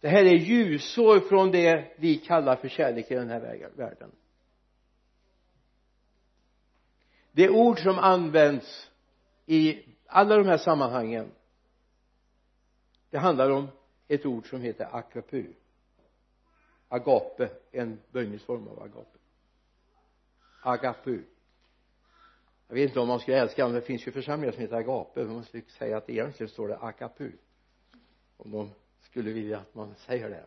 [0.00, 4.10] Det här är ljusår från det vi kallar för kärlek i den här världen.
[7.32, 8.90] Det ord som används
[9.46, 11.30] i alla de här sammanhangen
[13.10, 13.68] det handlar om
[14.08, 15.52] ett ord som heter akapu.
[16.88, 19.18] Agape en böjningsform av agape.
[20.62, 21.22] Agapu
[22.70, 25.24] jag vet inte om man skulle älska men det finns ju församlingar som heter agape.
[25.24, 27.32] Man skulle säga att egentligen står det akapu.
[28.36, 30.44] Om de skulle vilja att man säger det.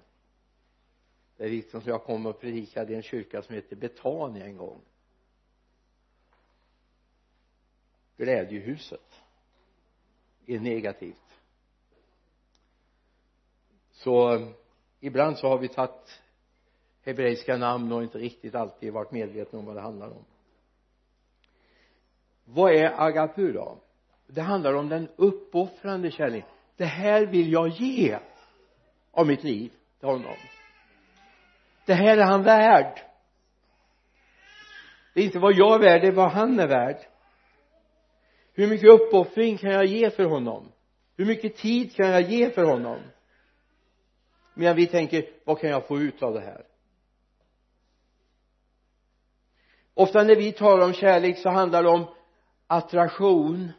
[1.37, 4.57] Det är liksom som jag kom och predikade i en kyrka som heter Betania en
[4.57, 4.81] gång.
[8.17, 9.21] Glädjehuset
[10.45, 11.39] är negativt.
[13.91, 14.49] Så eh,
[14.99, 16.21] ibland så har vi tagit
[17.01, 20.25] hebreiska namn och inte riktigt alltid varit medvetna om vad det handlar om
[22.45, 23.77] vad är agapu då?
[24.27, 26.49] Det handlar om den uppoffrande kärleken.
[26.77, 28.19] Det här vill jag ge
[29.11, 30.35] av mitt liv till honom.
[31.85, 32.99] Det här är han värd.
[35.13, 36.97] Det är inte vad jag är värd det är vad han är värd.
[38.53, 40.71] Hur mycket uppoffring kan jag ge för honom?
[41.17, 42.99] Hur mycket tid kan jag ge för honom?
[44.53, 46.65] Medan vi tänker vad kan jag få ut av det här?
[49.93, 52.07] Ofta när vi talar om kärlek så handlar det om
[52.67, 53.71] attraktion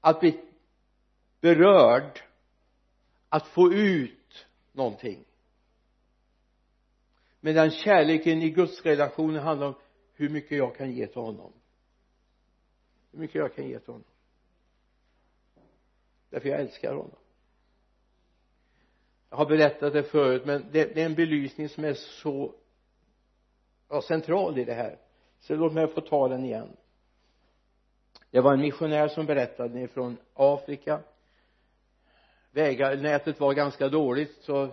[0.00, 0.40] att bli
[1.40, 2.20] berörd
[3.28, 5.24] att få ut någonting.
[7.40, 9.74] Medan kärleken i gudsrelationen handlar om
[10.14, 11.52] hur mycket jag kan ge till honom.
[13.12, 14.04] Hur mycket jag kan ge till honom.
[16.30, 17.18] Därför jag älskar honom.
[19.30, 22.54] Jag har berättat det förut men det, det är en belysning som är så
[23.88, 24.98] ja, central i det här.
[25.40, 26.76] Så låt mig få ta den igen
[28.30, 31.00] det var en missionär som berättade från Afrika.
[32.50, 34.68] Vägnätet var ganska dåligt så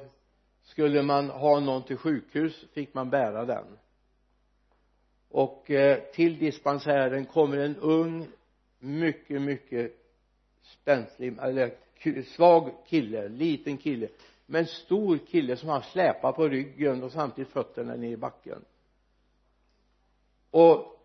[0.64, 3.78] skulle man ha någon till sjukhus fick man bära den.
[5.30, 8.28] Och eh, till dispensären kommer en ung
[8.80, 9.96] mycket mycket
[10.62, 11.74] spänslig eller
[12.24, 14.10] svag kille liten kille
[14.46, 18.66] med en stor kille som han släpar på ryggen och samtidigt fötterna ner i backen.
[20.52, 21.00] Och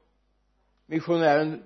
[0.86, 1.62] missionären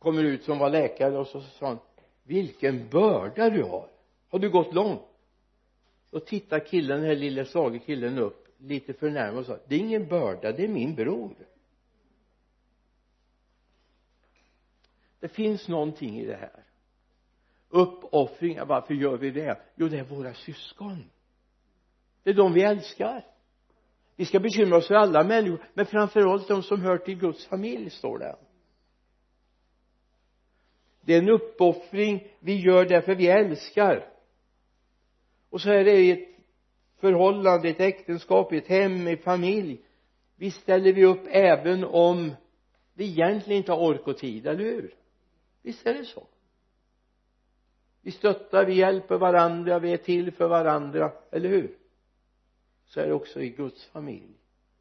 [0.00, 1.78] kommer ut som var läkare och så sa han
[2.22, 3.88] vilken börda du har.
[4.28, 5.02] Har du gått långt?
[6.10, 9.78] Då tittar killen den här lille svage killen upp lite förnärmad och sa det är
[9.78, 11.34] ingen börda det är min bror.
[15.20, 16.64] Det finns någonting i det här.
[17.68, 19.60] Uppoffringar varför gör vi det?
[19.74, 21.10] Jo det är våra syskon.
[22.22, 23.24] Det är de vi älskar.
[24.16, 27.90] Vi ska bekymra oss för alla människor men framförallt de som hör till Guds familj
[27.90, 28.36] står det
[31.00, 32.28] det är en uppoffring.
[32.40, 34.08] Vi gör därför vi älskar.
[35.50, 36.28] Och så är det i ett
[36.96, 39.80] förhållande, ett äktenskap, i ett hem, i familj.
[40.36, 42.32] Visst ställer vi upp även om
[42.94, 44.94] vi egentligen inte har ork och tid, eller hur?
[45.62, 46.26] Visst är det så?
[48.02, 51.78] Vi stöttar, vi hjälper varandra, vi är till för varandra, eller hur?
[52.84, 54.34] Så är det också i Guds familj.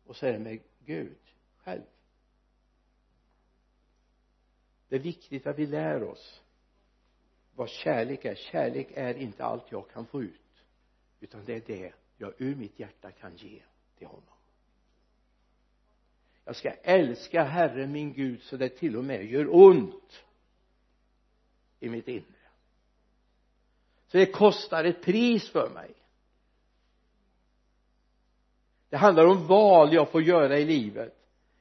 [0.05, 1.17] Och så är det med Gud
[1.63, 1.81] själv
[4.89, 6.41] det är viktigt att vi lär oss
[7.55, 8.35] vad kärlek är.
[8.35, 10.63] Kärlek är inte allt jag kan få ut
[11.19, 13.61] utan det är det jag ur mitt hjärta kan ge
[13.97, 14.23] till honom.
[16.45, 20.23] Jag ska älska Herren min Gud så det till och med gör ont
[21.79, 22.23] i mitt inre.
[24.07, 25.93] Så det kostar ett pris för mig.
[28.89, 31.15] Det handlar om val jag får göra i livet.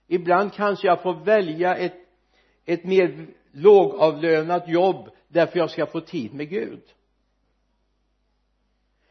[0.06, 2.07] Ibland kanske jag får välja ett
[2.68, 6.82] ett mer lågavlönat jobb därför jag ska få tid med Gud.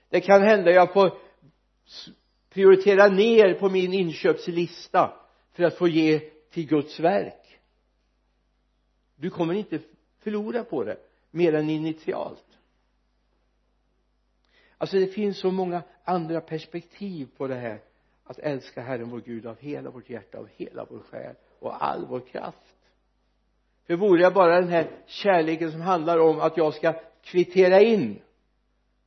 [0.09, 1.17] Det kan hända jag får
[2.49, 5.13] prioritera ner på min inköpslista
[5.51, 7.59] för att få ge till Guds verk.
[9.15, 9.79] Du kommer inte
[10.19, 10.97] förlora på det
[11.31, 12.57] mer än initialt.
[14.77, 17.81] Alltså det finns så många andra perspektiv på det här.
[18.23, 22.05] Att älska Herren vår Gud av hela vårt hjärta, av hela vår själ och all
[22.05, 22.76] vår kraft
[23.87, 28.21] för vore jag bara den här kärleken som handlar om att jag ska kvittera in?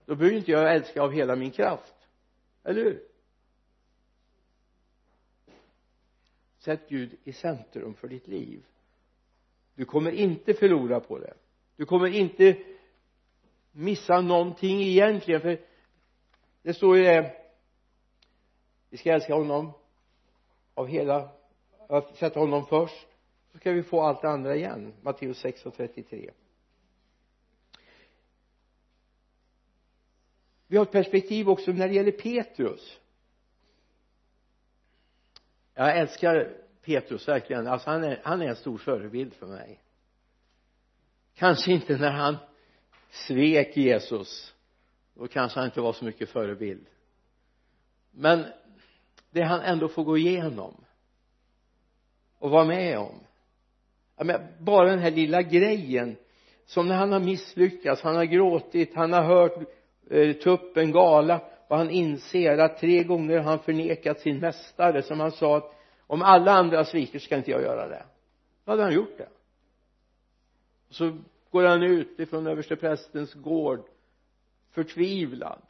[0.06, 1.94] Då behöver inte jag älska av hela min kraft.
[2.64, 3.02] Eller hur?
[6.58, 8.64] Sätt Gud i centrum för ditt liv.
[9.74, 11.34] Du kommer inte förlora på det.
[11.76, 12.56] Du kommer inte
[13.72, 15.60] missa någonting egentligen för
[16.62, 17.32] det står ju det
[18.90, 19.72] vi ska älska honom
[20.74, 21.30] av hela
[21.88, 23.06] att sätta honom först
[23.52, 24.94] så ska vi få allt det andra igen.
[25.02, 26.30] Matteus 6 och 33
[30.70, 32.98] vi har ett perspektiv också när det gäller Petrus.
[35.74, 37.66] Jag älskar Petrus verkligen.
[37.66, 39.82] Alltså han är, han är en stor förebild för mig.
[41.34, 42.36] Kanske inte när han
[43.10, 44.54] svek Jesus.
[45.14, 46.86] Då kanske han inte var så mycket förebild.
[48.10, 48.46] Men
[49.30, 50.84] det han ändå får gå igenom
[52.38, 53.20] och vara med om
[54.24, 56.16] men bara den här lilla grejen
[56.66, 59.56] som när han har misslyckats han har gråtit han har hört
[60.10, 65.20] eh, tuppen gala och han inser att tre gånger har han förnekat sin mästare som
[65.20, 65.74] han sa att
[66.06, 68.02] om alla andra sviker ska inte jag göra det.
[68.64, 69.28] Då hade han gjort det.
[70.88, 71.18] Och så
[71.50, 73.84] går han ut ifrån översteprästens gård
[74.70, 75.62] förtvivlad.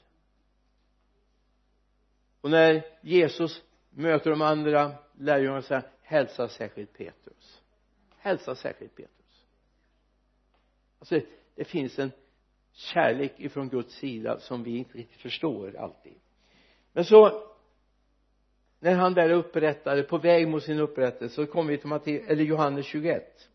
[2.41, 7.60] Och när Jesus möter de andra lärjungarna säger hälsa särskilt Petrus
[8.21, 9.47] hälsa särskilt Petrus.
[10.99, 11.21] Alltså
[11.55, 12.13] det finns en
[12.73, 16.15] kärlek ifrån Guds sida som vi inte riktigt förstår alltid.
[16.93, 17.47] Men så
[18.79, 22.29] när han där är upprättad på väg mot sin upprättelse så kommer vi till Matteus,
[22.29, 23.49] eller Johannes 21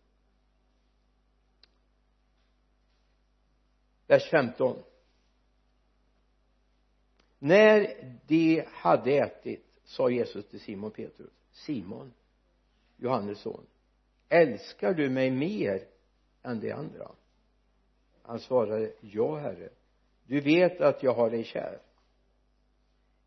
[4.07, 4.83] vers 15
[7.39, 7.95] när
[8.27, 12.13] de hade ätit sa Jesus till Simon Petrus Simon
[12.97, 13.67] Johannes son
[14.29, 15.81] älskar du mig mer
[16.43, 17.11] än de andra?
[18.21, 19.69] Han svarade ja herre
[20.27, 21.79] du vet att jag har dig kär.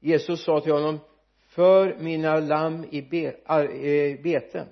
[0.01, 0.99] Jesus sa till honom
[1.39, 4.67] för mina lamm i eh, bete.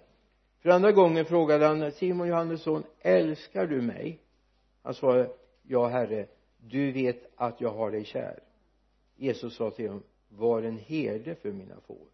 [0.59, 4.21] För andra gången frågade han Simon Johannes son älskar du mig?
[4.83, 5.31] Han svarade
[5.63, 6.27] ja herre
[6.59, 8.41] du vet att jag har dig kär.
[9.17, 12.07] Jesus sa till honom var en herde för mina får.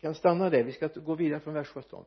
[0.00, 0.64] Kan stanna där.
[0.64, 2.04] Vi ska gå vidare från vers 17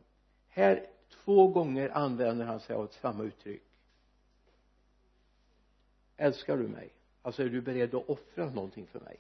[0.53, 3.63] här två gånger använder han sig av samma uttryck.
[6.17, 6.93] Älskar du mig?
[7.21, 9.19] Alltså är du beredd att offra någonting för mig?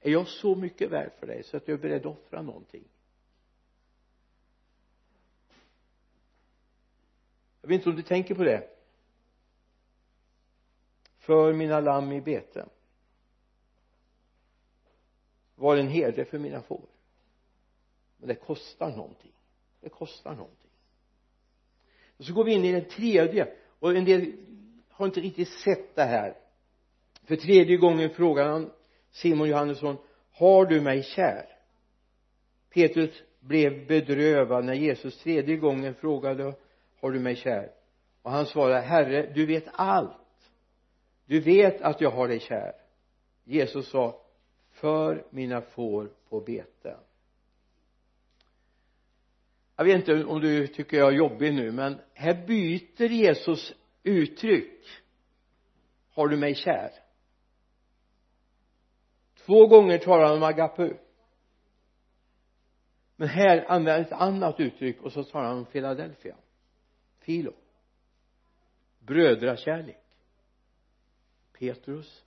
[0.00, 2.84] Är jag så mycket värd för dig så att jag är beredd att offra någonting?
[7.60, 8.68] Jag vet inte om du tänker på det.
[11.18, 12.66] För mina lamm i bete
[15.54, 16.86] var en herde för mina får.
[18.16, 19.32] Men det kostar någonting
[19.80, 20.70] det kostar någonting.
[22.16, 24.32] Och så går vi in i den tredje och en del
[24.88, 26.36] har inte riktigt sett det här.
[27.24, 28.70] För tredje gången frågar han
[29.10, 29.96] Simon Johannesson
[30.32, 31.46] har du mig kär?
[32.70, 36.54] Petrus blev bedrövad när Jesus tredje gången frågade
[37.00, 37.72] har du mig kär?
[38.22, 40.16] Och han svarade herre du vet allt.
[41.26, 42.72] Du vet att jag har dig kär.
[43.44, 44.20] Jesus sa
[44.70, 46.96] för mina får på bete
[49.80, 54.84] jag vet inte om du tycker jag är jobbig nu men här byter Jesus uttryck.
[56.10, 56.90] Har du mig kär?
[59.46, 60.96] Två gånger talar han om agapu
[63.16, 66.36] men här använder han ett annat uttryck och så talar han om Philadelphia.
[67.18, 67.52] Filo
[68.98, 70.04] brödrakärlek.
[71.58, 72.24] Petrus.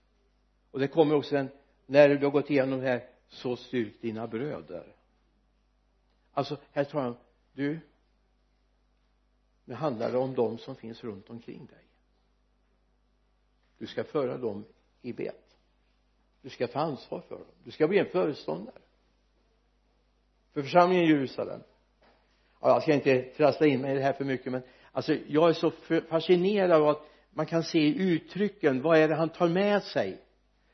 [0.71, 1.49] Och det kommer också en
[1.85, 4.95] när du har gått igenom det här så styrk dina bröder.
[6.33, 7.17] Alltså här talar han
[7.53, 7.79] du
[9.65, 11.83] nu handlar det om de som finns runt omkring dig.
[13.77, 14.65] Du ska föra dem
[15.01, 15.57] i bet.
[16.41, 17.45] Du ska ta ansvar för dem.
[17.63, 18.79] Du ska bli en föreståndare.
[20.51, 21.61] För församlingen i Jerusalem.
[22.61, 24.61] Ja, jag ska inte trassla in mig i det här för mycket men
[24.91, 25.71] alltså jag är så
[26.09, 30.21] fascinerad av att man kan se i uttrycken vad är det han tar med sig?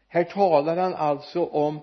[0.07, 1.79] Här talar han alltså om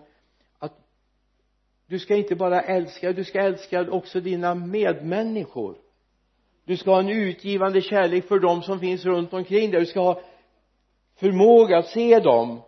[1.86, 5.78] du ska inte bara älska du ska älska också dina medmänniskor.
[6.64, 9.80] Du ska ha en utgivande kärlek för dem som finns runt omkring dig.
[9.80, 10.22] Du ska ha
[11.14, 12.62] förmåga att se dem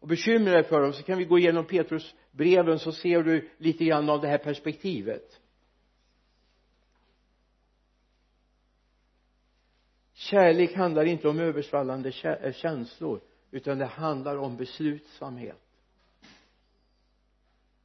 [0.00, 0.92] och bekymra dig för dem.
[0.92, 4.38] Så kan vi gå igenom Petrus breven så ser du lite grann av det här
[4.38, 5.40] perspektivet.
[10.12, 15.71] Kärlek handlar inte om översvallande eh, känslor utan det handlar om beslutsamhet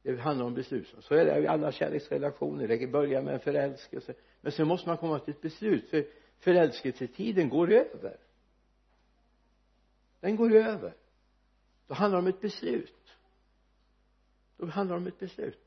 [0.02, 1.40] det handlar om beslut, så är det.
[1.40, 2.68] I alla kärleksrelationer.
[2.68, 4.14] Det börjar med en förälskelse.
[4.40, 6.06] Men sen måste man komma till ett beslut för
[6.38, 8.16] förälskelsetiden går över.
[10.20, 10.94] Den går över.
[11.86, 13.16] Då handlar det om ett beslut.
[14.56, 15.64] Då handlar det om ett beslut.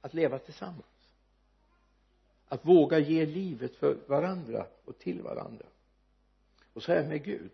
[0.00, 1.08] Att leva tillsammans.
[2.48, 5.66] Att våga ge livet för varandra och till varandra.
[6.72, 7.52] Och så är det med Gud.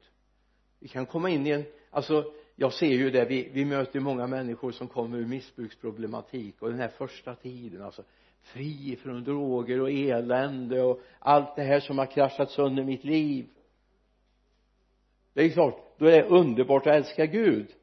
[0.78, 4.26] Vi kan komma in i en alltså jag ser ju det vi, vi möter många
[4.26, 8.02] människor som kommer ur missbruksproblematik och den här första tiden alltså
[8.40, 13.48] fri från droger och elände och allt det här som har kraschat sönder mitt liv.
[15.32, 17.74] Det är klart då är det underbart att älska Gud.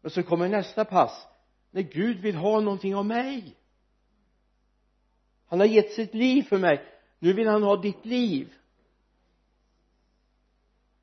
[0.00, 1.26] Men så kommer nästa pass
[1.70, 3.56] när Gud vill ha någonting av mig.
[5.46, 6.84] Han har gett sitt liv för mig.
[7.18, 8.52] Nu vill han ha ditt liv.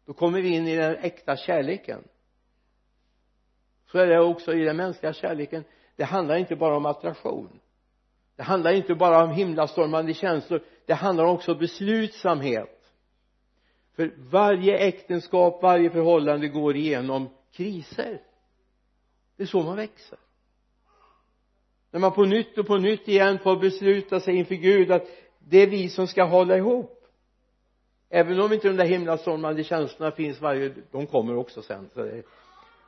[0.05, 2.03] Då kommer vi in i den äkta kärleken
[3.93, 5.63] så är det också i den mänskliga kärleken.
[5.95, 7.59] Det handlar inte bara om attraktion.
[8.35, 10.63] Det handlar inte bara om himlastormande känslor.
[10.85, 12.79] Det handlar också om beslutsamhet.
[13.95, 18.21] För varje äktenskap, varje förhållande går igenom kriser.
[19.37, 20.17] Det är så man växer.
[21.91, 25.07] När man på nytt och på nytt igen får besluta sig inför Gud att
[25.39, 27.05] det är vi som ska hålla ihop.
[28.09, 32.23] Även om inte de där himlastormande känslorna finns varje de kommer också sen så det,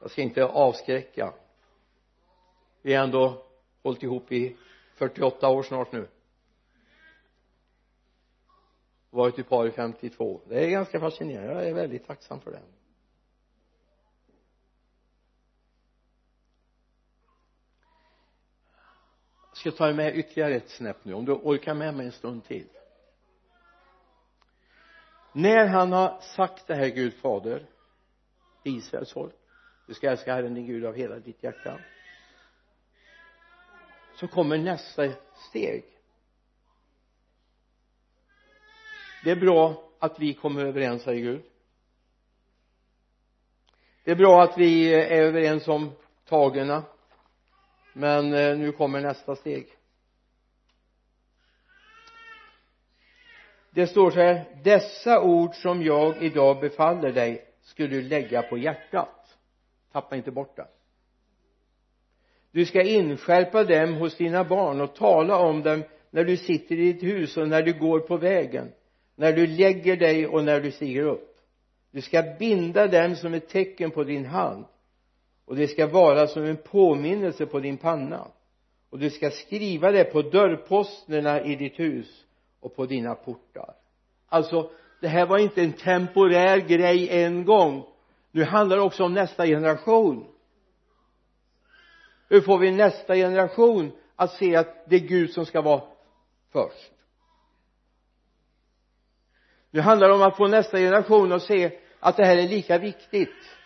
[0.02, 1.34] jag ska inte avskräcka.
[2.82, 3.46] Vi har ändå
[3.84, 4.58] hållit ihop i
[4.96, 6.08] 48 år snart nu.
[9.10, 11.54] Varit i par i 52 det är ganska fascinerande.
[11.54, 12.62] Jag är väldigt tacksam för det
[19.64, 22.46] jag ska ta med ytterligare ett snäpp nu om du orkar med mig en stund
[22.46, 22.68] till.
[25.34, 27.66] När han har sagt det här Gud fader
[28.64, 29.36] Israels folk
[29.86, 31.80] du ska älska Herren din Gud av hela ditt hjärta.
[34.16, 35.10] Så kommer nästa
[35.50, 35.84] steg.
[39.24, 41.44] Det är bra att vi kommer överens säger Gud.
[44.04, 45.92] Det är bra att vi är överens om
[46.26, 46.82] tagen
[47.94, 49.68] men eh, nu kommer nästa steg.
[53.70, 58.58] Det står så här dessa ord som jag idag befaller dig ska du lägga på
[58.58, 59.15] hjärtat
[59.96, 60.68] tappa inte bort det
[62.52, 66.94] du ska inskärpa dem hos dina barn och tala om dem när du sitter i
[66.94, 68.72] ditt hus och när du går på vägen
[69.16, 71.38] när du lägger dig och när du stiger upp.
[71.92, 74.66] Du ska binda dem som ett tecken på din hand
[75.46, 78.28] och det ska vara som en påminnelse på din panna.
[78.90, 82.26] Och du ska skriva det på dörrposterna i ditt hus
[82.60, 83.74] och på dina portar.
[84.28, 84.72] Alltså
[85.02, 87.84] det här var inte en temporär grej en gång
[88.36, 90.28] nu handlar det också om nästa generation.
[92.30, 95.84] Hur får vi nästa generation att se att det är Gud som ska vara
[96.52, 96.92] först?
[99.72, 102.78] Nu handlar det om att få nästa generation att se att det här är lika
[102.78, 103.58] viktigt.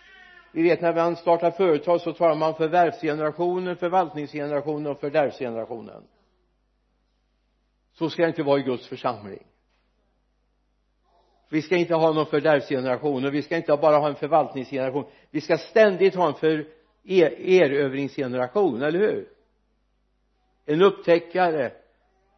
[0.52, 6.02] Vi vet när man startar företag så talar man förvärvsgenerationen, förvaltningsgenerationen och fördärvsgenerationen
[7.92, 9.46] så ska det inte vara i Guds församling
[11.50, 15.04] vi ska inte ha någon fördärvsgeneration och vi ska inte bara ha en förvaltningsgeneration.
[15.30, 16.66] Vi ska ständigt ha en för
[17.04, 19.28] er, erövringsgeneration, eller hur?
[20.66, 21.72] En upptäckare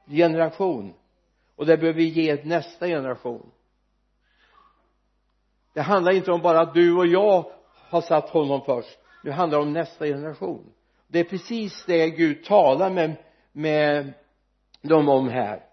[0.06, 0.94] generation.
[1.56, 3.50] Och det behöver vi ge nästa generation.
[5.74, 7.50] Det handlar inte om bara att du och jag
[7.88, 8.98] har satt honom först.
[9.24, 10.72] Nu handlar det om nästa generation.
[11.06, 13.16] Det är precis det Gud talar med,
[13.52, 14.12] med
[14.82, 15.71] dem om här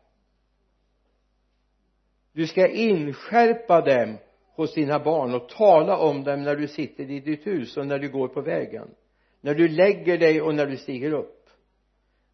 [2.34, 4.18] du ska inskärpa dem
[4.56, 8.00] hos dina barn och tala om dem när du sitter i ditt hus och när
[8.00, 8.88] du går på vägen.
[9.42, 11.50] När du lägger dig och när du stiger upp.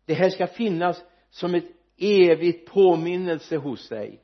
[0.05, 1.65] Det här ska finnas som ett
[1.97, 4.21] evigt påminnelse hos dig.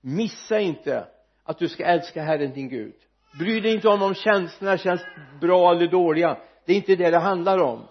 [0.00, 1.06] Missa inte
[1.44, 2.94] att du ska älska Herren din Gud.
[3.38, 5.02] Bry dig inte om om känslorna känns
[5.40, 6.38] bra eller dåliga.
[6.66, 7.88] Det är inte det det handlar om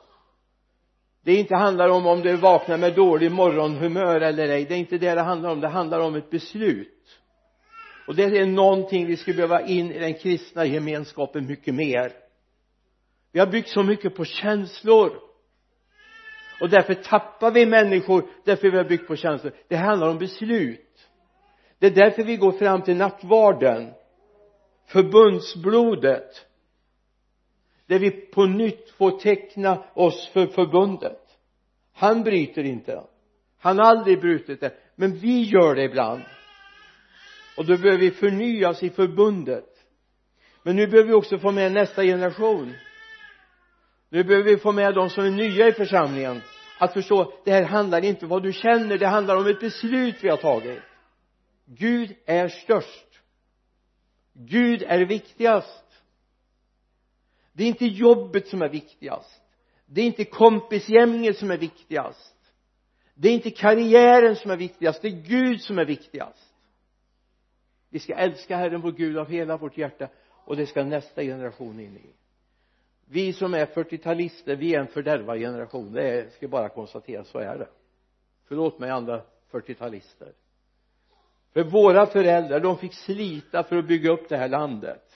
[1.24, 4.66] det inte handlar om om du vaknar med dålig morgonhumör eller ej.
[4.66, 5.62] Det är inte det det handlar om.
[5.62, 7.20] Det handlar om ett beslut.
[8.08, 12.12] Och det är någonting vi skulle behöva in i den kristna gemenskapen mycket mer.
[13.32, 15.12] Vi har byggt så mycket på känslor.
[16.62, 19.54] Och därför tappar vi människor därför vi har byggt på känslor.
[19.68, 21.08] Det handlar om beslut.
[21.80, 23.94] Det är därför vi går fram till nattvarden.
[24.88, 26.48] Förbundsblodet
[27.92, 31.20] där vi på nytt får teckna oss för förbundet.
[31.94, 33.04] Han bryter inte.
[33.60, 34.74] Han har aldrig brutit det.
[34.96, 36.22] Men vi gör det ibland.
[37.58, 39.66] Och då behöver vi förnyas i förbundet.
[40.64, 42.74] Men nu behöver vi också få med nästa generation.
[44.10, 46.42] Nu behöver vi få med de som är nya i församlingen.
[46.80, 50.16] Att förstå det här handlar inte om vad du känner det handlar om ett beslut
[50.22, 50.80] vi har tagit.
[51.66, 53.08] Gud är störst.
[54.34, 55.81] Gud är viktigast
[57.62, 59.42] det är inte jobbet som är viktigast.
[59.86, 62.36] Det är inte kompisgänget som är viktigast.
[63.14, 65.02] Det är inte karriären som är viktigast.
[65.02, 66.54] Det är Gud som är viktigast.
[67.90, 70.10] Vi ska älska Herren vår Gud av hela vårt hjärta
[70.46, 72.10] och det ska nästa generation in i.
[73.06, 75.94] Vi som är 40-talister vi är en fördärvad generation.
[75.94, 77.68] Det är, ska bara konstatera så är det.
[78.48, 80.32] Förlåt mig andra 40-talister
[81.54, 85.11] för våra föräldrar de fick slita för att bygga upp det här landet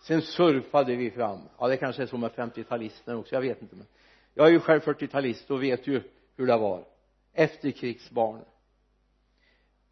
[0.00, 1.40] sen surfade vi fram.
[1.58, 3.86] Ja det kanske är så med 50-talisterna också jag vet inte men
[4.34, 6.02] jag är ju själv 40-talist och vet ju
[6.36, 6.84] hur det var.
[7.32, 8.44] Efterkrigsbarn.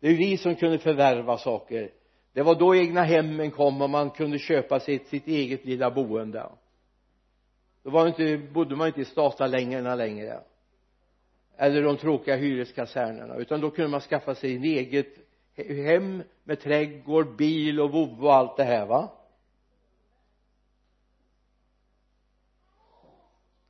[0.01, 1.91] Det är vi som kunde förvärva saker.
[2.33, 6.49] Det var då egna hemmen kom och man kunde köpa sitt, sitt eget lilla boende.
[7.83, 10.41] Då var inte, bodde man inte i statarlängorna längre.
[11.57, 13.37] Eller de tråkiga hyreskasernerna.
[13.37, 15.15] Utan då kunde man skaffa sig ett eget
[15.87, 19.13] hem med trädgård, bil och vovve och allt det här va?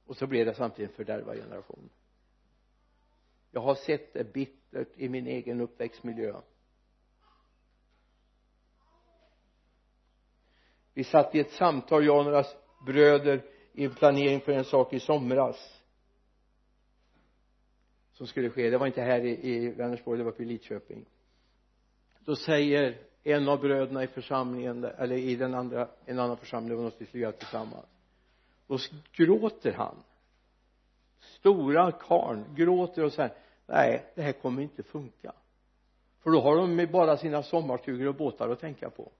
[0.06, 1.90] Och så blev det samtidigt en fördärvad generation.
[3.50, 6.40] Jag har sett det bittert i min egen uppväxtmiljö.
[10.94, 12.44] Vi satt i ett samtal jag och några
[12.86, 15.82] bröder i en planering för en sak i somras
[18.12, 18.70] som skulle ske.
[18.70, 21.04] Det var inte här i, i Vänersborg det var uppe i Lidköping.
[22.20, 26.76] Då säger en av bröderna i församlingen eller i den andra en annan församling det
[26.76, 27.95] var något vi skulle göra tillsammans
[28.66, 28.78] då
[29.12, 29.96] gråter han.
[31.18, 33.34] Stora karn gråter och säger
[33.66, 35.32] nej det här kommer inte funka.
[36.18, 39.12] För då har de bara sina sommarstugor och båtar att tänka på.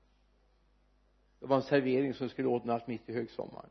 [1.41, 3.71] Det var en servering som skulle ordnas mitt i högsommaren.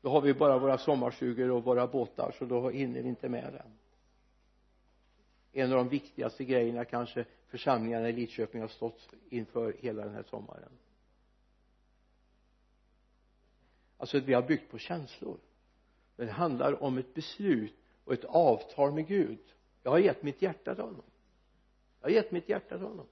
[0.00, 3.52] Då har vi bara våra sommarstugor och våra båtar så då hinner vi inte med
[3.52, 3.64] det
[5.56, 10.22] en av de viktigaste grejerna kanske församlingarna i Lidköping har stått inför hela den här
[10.22, 10.68] sommaren.
[13.96, 15.38] Alltså vi har byggt på känslor.
[16.16, 17.74] Men det handlar om ett beslut
[18.04, 19.38] och ett avtal med Gud.
[19.82, 21.02] Jag har gett mitt hjärta till honom.
[22.00, 23.06] Jag har gett mitt hjärta till honom.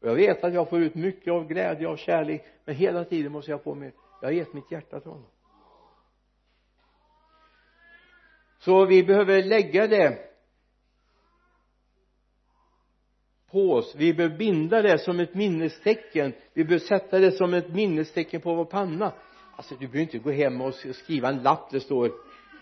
[0.00, 3.32] Och jag vet att jag får ut mycket av glädje och kärlek men hela tiden
[3.32, 3.90] måste jag få
[4.20, 5.30] jag har gett mitt hjärta till honom.
[8.58, 10.27] Så vi behöver lägga det
[13.50, 13.94] på oss.
[13.96, 16.32] Vi behöver binda det som ett minnestecken.
[16.52, 19.12] Vi behöver sätta det som ett minnestecken på vår panna.
[19.56, 21.70] Alltså du behöver inte gå hem och skriva en lapp.
[21.70, 22.12] Det står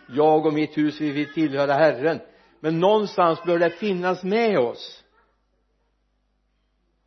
[0.09, 2.20] jag och mitt hus vi vill tillhöra Herren.
[2.61, 5.05] Men någonstans bör det finnas med oss.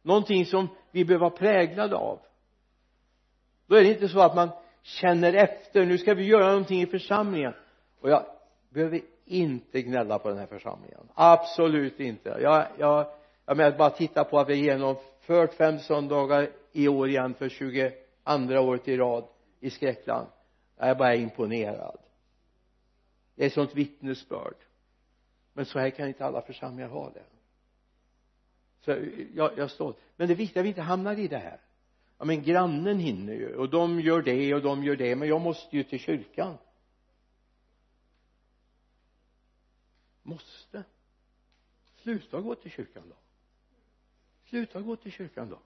[0.01, 2.19] Någonting som vi behöver vara präglade av.
[3.67, 4.49] Då är det inte så att man
[4.83, 7.53] känner efter nu ska vi göra någonting i församlingen.
[8.01, 8.25] Och jag
[8.69, 10.99] behöver inte gnälla på den här församlingen.
[11.13, 12.37] Absolut inte.
[12.41, 13.07] Jag, jag,
[13.49, 18.59] jag menar bara titta på att vi genomfört fem söndagar i år igen för 22
[18.59, 19.27] året i rad
[19.59, 20.27] i skräckland.
[20.77, 21.99] Jag är bara imponerad.
[23.35, 24.55] Det är ett sånt vittnesbörd.
[25.53, 27.23] Men så här kan inte alla församlingar ha det.
[28.81, 29.95] Så jag, jag står.
[30.15, 31.59] Men det är viktigt att vi inte hamnar i det här.
[32.17, 35.41] Ja men grannen hinner ju och de gör det och de gör det men jag
[35.41, 36.57] måste ju till kyrkan.
[40.23, 40.83] Måste.
[41.95, 43.15] Sluta gå till kyrkan då
[44.49, 45.59] sluta gå till kyrkan då.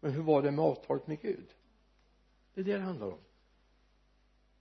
[0.00, 1.54] Men hur var det med avtalet med Gud?
[2.54, 3.20] Det är det det handlar om.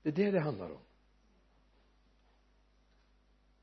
[0.02, 0.82] Det är det det handlar om.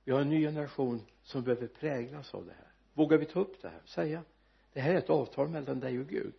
[0.05, 2.73] Vi har en ny generation som behöver präglas av det här.
[2.95, 3.83] Vågar vi ta upp det här?
[3.85, 4.25] Säga
[4.73, 6.35] det här är ett avtal mellan dig och Gud.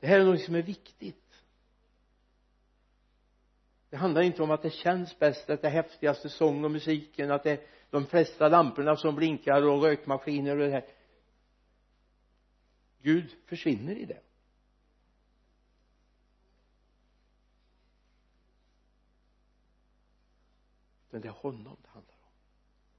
[0.00, 1.44] Det här är något som är viktigt.
[3.90, 7.30] Det handlar inte om att det känns bäst att det är häftigaste sång och musiken
[7.30, 10.84] att det är de flesta lamporna som blinkar och rökmaskiner och det här.
[13.02, 14.20] Gud försvinner i det.
[21.10, 22.32] Men det är honom det handlar om.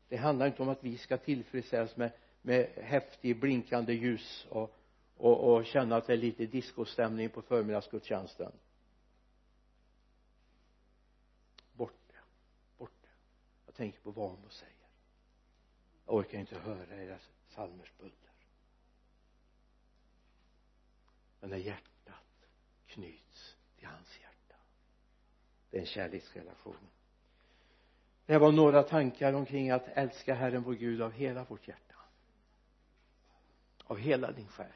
[0.08, 2.12] Det handlar inte om att vi ska tillfredsställas med
[2.46, 4.78] med häftig blinkande ljus och,
[5.18, 8.52] och, och känna att det är lite discostämning på förmiddagsgudstjänsten.
[11.74, 12.20] Bort det.
[12.78, 13.08] Bort det.
[13.66, 14.73] Jag tänker på vad hon säger
[16.06, 18.14] jag orkar inte höra era psalmers buller.
[21.40, 22.48] Men när hjärtat
[22.88, 24.34] knyts till hans hjärta
[25.74, 26.88] det är en kärleksrelation.
[28.26, 31.96] Det var några tankar omkring att älska Herren vår Gud av hela vårt hjärta.
[33.84, 34.72] Av hela din själ.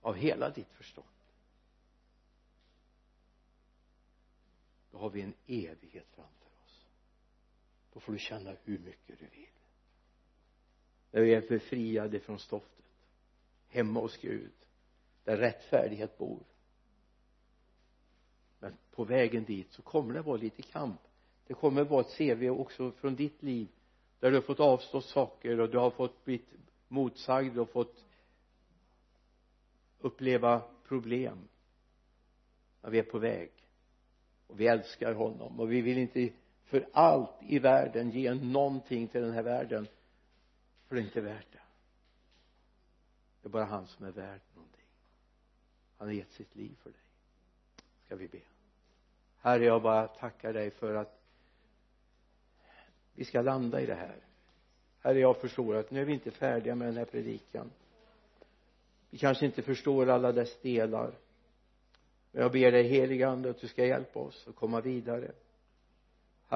[0.00, 1.06] Av hela ditt förstånd.
[4.90, 6.51] Då har vi en evighet framför oss
[7.92, 9.48] då får du känna hur mycket du vill.
[11.10, 12.84] När vi är befriade från stoftet
[13.68, 14.52] hemma hos Gud
[15.24, 16.42] där rättfärdighet bor.
[18.58, 21.00] Men på vägen dit så kommer det vara lite kamp.
[21.46, 23.68] Det kommer vara ett CV också från ditt liv
[24.20, 26.42] där du har fått avstå saker och du har fått bli
[26.88, 28.04] motsagd och fått
[29.98, 31.48] uppleva problem.
[32.82, 33.50] När vi är på väg.
[34.46, 35.60] Och vi älskar honom.
[35.60, 36.32] Och vi vill inte
[36.72, 39.88] för allt i världen ge någonting till den här världen
[40.88, 41.58] för det är inte värt det.
[43.42, 44.86] Det är bara han som är värd någonting.
[45.98, 47.00] Han har gett sitt liv för dig.
[48.04, 48.38] Ska vi be.
[49.40, 51.20] Herre jag bara tackar dig för att
[53.14, 54.16] vi ska landa i det här.
[55.00, 57.70] Herre jag förstår att nu är vi inte färdiga med den här predikan.
[59.10, 61.14] Vi kanske inte förstår alla dess delar.
[62.30, 65.32] Men jag ber dig helige ande att du ska hjälpa oss att komma vidare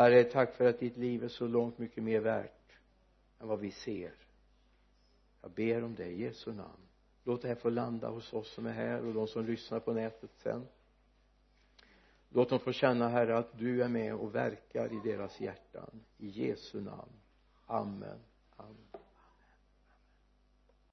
[0.03, 2.79] herre tack för att ditt liv är så långt mycket mer värt
[3.41, 4.15] än vad vi ser.
[5.43, 6.89] Jag ber om det i Jesu namn.
[7.25, 9.93] Låt det här få landa hos oss som är här och de som lyssnar på
[9.93, 10.67] nätet sen.
[12.29, 16.05] Låt dem få känna herre att du är med och verkar i deras hjärtan.
[16.19, 17.13] I Jesu namn.
[17.67, 18.19] Amen.
[18.57, 19.06] Amen.